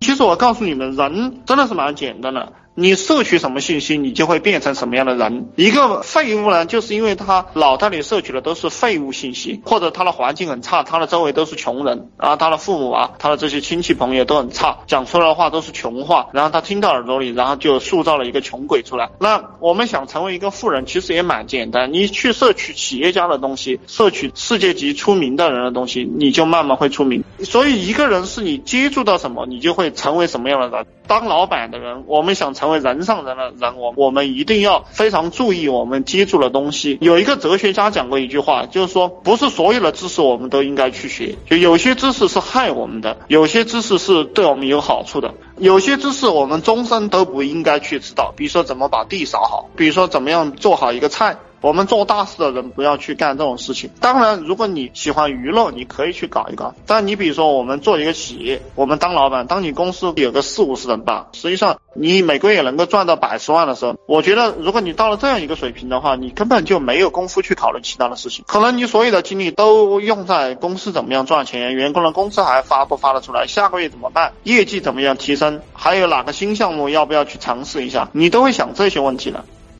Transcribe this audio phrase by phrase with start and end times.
[0.00, 2.52] 其实我告诉你们，人真的是蛮简单的。
[2.74, 5.48] 你摄取什么信息，你就会变成什么样的人。
[5.56, 19.10] 一个废物呢，就是因为他脑袋里摄取的都是废物信息，或者他的环境很差，他的周围都是穷人啊，他的父母啊，他的这些亲戚朋友都很差，讲出来的话都是穷话，然后他听到耳朵里，然后就塑造了一个穷鬼出来。
[19.18, 27.24] 那我们想成为一个富人，其实也蛮简单，你去摄取企业家的东西，摄取世界级出名的人的东西，你就慢慢会出名。
[27.40, 30.86] 所以一个人是你接触到什么，你就会成为什么样的人。
[31.10, 36.98] 当老板的人，我们想成为人上人的人，我我们一定要非常注意我们接触的东西。
[37.00, 48.32] 有一个哲学家讲过一句话，就是说，不是所有的知识我们都应该去学，就有些知识是害我们的，有些知识是对我们有好处的，有些知识我们终身都不应该去知道。
[48.36, 51.38] 比如说怎么把地扫好，比如说怎么样做好一个菜。
[51.60, 53.90] 我们做大事的人不要去干这种事情。
[54.00, 56.74] 当然，如果你喜欢娱乐，你可以去搞一搞。
[56.86, 68.44] 但你比如说，我们做一个企业，我们当老板，当你公司有个四五十人吧，实际上你每个月能够赚到百十万的时候，我觉得如果你到了这样一个水平的话，你根本就没有功夫去考虑其他的事情。
[68.48, 79.44] 可能你所有的精力都用在公司怎么样赚钱，员工的工资还发不发得出来，下个月怎么办，业绩怎么样提升，还有哪个新项目要不要去尝试一下，你都会想这些问题的。